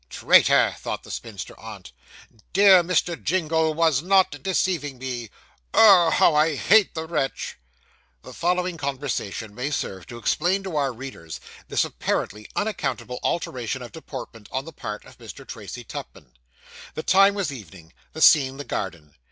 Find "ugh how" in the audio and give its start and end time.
5.75-6.33